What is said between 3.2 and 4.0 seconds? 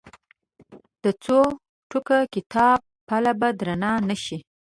به درنه